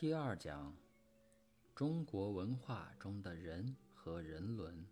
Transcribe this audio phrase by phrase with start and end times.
[0.00, 0.74] 第二讲：
[1.74, 4.82] 中国文化中的人和人伦。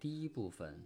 [0.00, 0.82] 第一部分，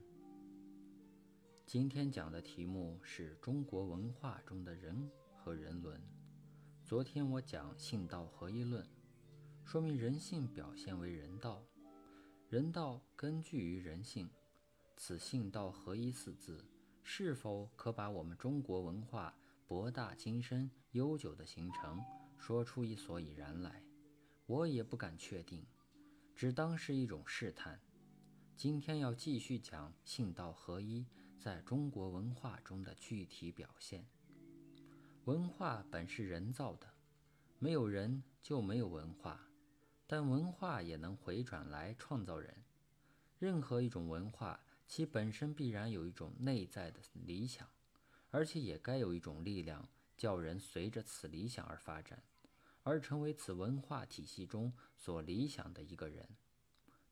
[1.65, 6.03] 今天讲的题目是中国文化中的人和人伦。
[6.85, 8.85] 昨天我讲性道合一论，
[9.65, 11.63] 说明人性表现为人道，
[12.49, 14.29] 人道根据于人性。
[14.97, 16.65] 此性道合一四字，
[17.05, 19.33] 是否可把我们中国文化
[19.69, 22.03] 博大精深、悠久的形成？
[22.41, 23.85] 说出一所以然来，
[24.47, 25.67] 我也不敢确定，
[26.35, 27.79] 只当是一种试探。
[28.57, 31.07] 今天要继续讲性道合一
[31.39, 34.07] 在中国文化中的具体表现。
[35.27, 36.89] 文化本是人造的，
[37.59, 39.47] 没有人就没有文化，
[40.07, 42.65] 但文化也能回转来创造人。
[43.39, 47.69] 任何一种文化，其本身必然有一种内在的理想，
[48.31, 52.23] 而且也该有一种力量，叫人随着此理想而发展。
[52.91, 56.29] 而成为此文化体系中所理想的一个人，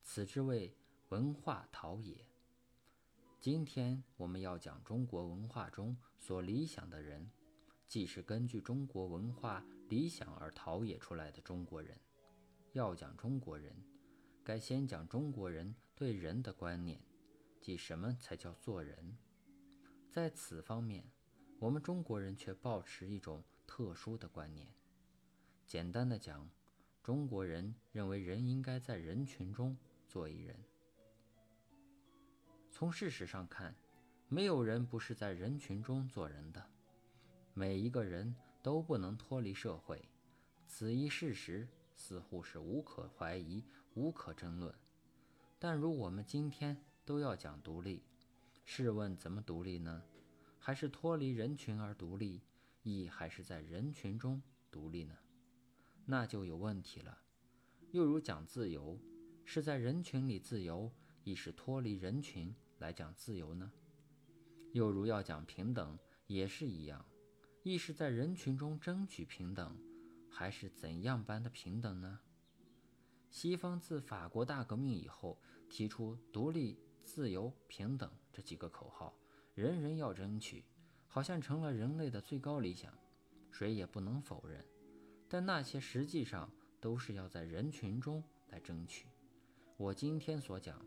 [0.03, 0.75] 此之谓
[1.07, 2.27] 文化陶冶。
[3.39, 7.31] 今天我们要讲中国文化中所理想的人，
[7.87, 11.97] 既是根据中国文化理想而陶冶出来的中国人。
[12.73, 13.73] 要讲中国人，
[14.43, 17.01] 该先讲中国人对人的观念，
[17.61, 19.17] 即什么才叫做人。
[20.09, 21.09] 在此方面，
[21.57, 24.75] 我们中国人却抱持一种特殊的观念。
[25.69, 26.49] 简单的讲，
[27.03, 30.55] 中国人认为人应该在人群中做一人。
[32.71, 33.75] 从事实上看，
[34.29, 36.67] 没有人不是在人群中做人的，
[37.53, 40.03] 每一个人都不能脱离社会，
[40.65, 44.73] 此一事实似乎是无可怀疑、无可争论。
[45.59, 48.01] 但如我们今天都要讲独立，
[48.65, 50.01] 试问怎么独立呢？
[50.57, 52.41] 还是脱离人群而独立，
[52.81, 55.15] 亦还是在人群中独立呢？
[56.11, 57.15] 那就有问题了。
[57.91, 58.99] 又如讲自由，
[59.45, 60.91] 是在人群里自由，
[61.23, 63.71] 亦是脱离人群来讲自由呢？
[64.73, 67.05] 又如要讲平等，也是一样，
[67.61, 69.77] 亦是在人群中争取平等，
[70.31, 72.19] 还是怎样般的平等呢？
[73.29, 75.39] 西方自法国大革命以后，
[75.69, 79.15] 提出独立、自由、平等这几个口号，
[79.53, 80.65] 人人要争取，
[81.07, 82.91] 好像成了人类的最高理想，
[83.51, 84.65] 谁也不能否认。
[85.29, 86.51] 但那些实际上
[86.81, 89.05] 都是要在人群中来争取。
[89.77, 90.83] 我今天所讲，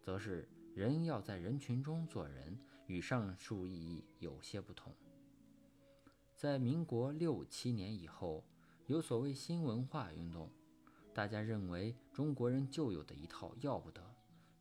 [0.00, 4.92] 则是人要在人群中做人，与上述意义有些不同。
[6.34, 8.42] 在民国六七年以后，
[8.86, 10.50] 有所谓新文化运动，
[11.12, 14.02] 大家认为中国人旧有的一套要不得，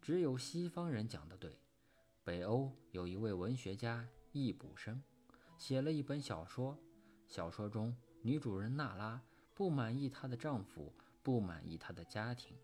[0.01, 1.57] 只有西方人讲的对。
[2.23, 5.01] 北欧有一位文学家易卜生，
[5.57, 6.77] 写了一本小说，
[7.27, 7.95] 小说中。
[8.23, 9.19] 女主人娜拉
[9.55, 10.93] 不满意她的丈夫，
[11.23, 12.55] 不满意她的家庭，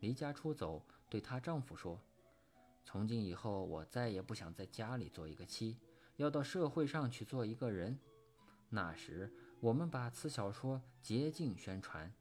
[0.00, 2.00] 离家出走，对她丈夫说
[2.84, 5.78] ：“从今以后，我再也不想在家里做一个妻，
[6.16, 7.96] 要到社会上去做一个人。”
[8.68, 12.12] 那时，我们把此小说竭尽宣传，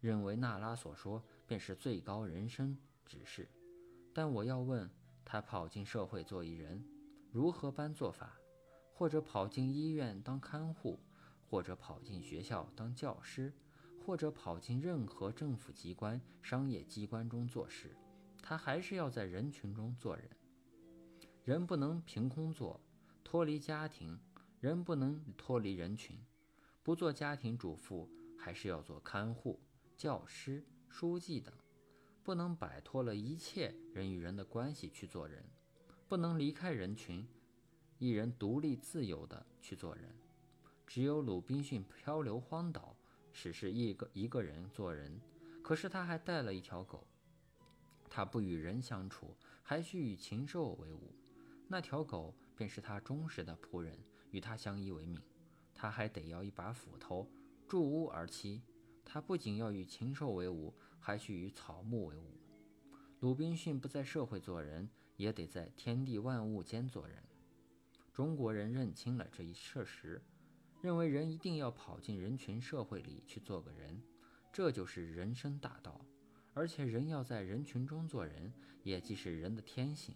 [0.00, 2.76] 认为娜拉所说便是最高人生
[3.06, 3.48] 指示。
[4.12, 4.90] 但我要问
[5.24, 6.84] 她跑进社会做一人，
[7.32, 8.38] 如何般做法？
[8.92, 10.98] 或者跑进医院当看护？
[11.48, 13.52] 或者跑进学校当教师，
[14.04, 17.96] 或者跑进任何政府机关、商业机关中做事，
[18.42, 20.28] 他还是要在人群中做人。
[21.44, 22.80] 人不能凭空做，
[23.22, 24.18] 脱离家庭；
[24.60, 26.18] 人不能脱离人群，
[26.82, 29.60] 不做家庭主妇，还是要做看护、
[29.96, 31.54] 教师、书记等。
[32.24, 35.48] 不能摆脱了一切人与人的关系去做人，
[36.08, 37.24] 不能离开人群，
[37.98, 40.12] 一人独立自由的去做人。
[40.86, 42.96] 只有鲁滨逊漂流荒岛，
[43.32, 45.20] 只是一个一个人做人，
[45.62, 47.06] 可是他还带了一条狗。
[48.08, 51.12] 他不与人相处，还需与禽兽为伍，
[51.68, 53.98] 那条狗便是他忠实的仆人，
[54.30, 55.20] 与他相依为命。
[55.74, 57.28] 他还得要一把斧头，
[57.68, 58.62] 筑屋而栖。
[59.04, 62.40] 他不仅要与禽兽为伍，还需与草木为伍。
[63.20, 67.22] 鲁滨逊不在社会做人，也得在天地万物间做人。
[68.12, 70.22] 中国人认清了这一事实。
[70.80, 74.00] 认为人一定要跑进人群社会里去做个人，
[74.52, 76.00] 这就是人生大道。
[76.54, 78.52] 而且人要在人群中做人，
[78.82, 80.14] 也即是人的天性。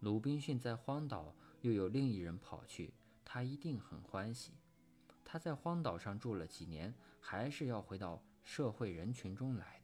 [0.00, 2.94] 鲁滨逊在荒岛又有另一人跑去，
[3.24, 4.52] 他一定很欢喜。
[5.24, 9.77] 他在荒岛上住了几年，还是要回到社会人群中来。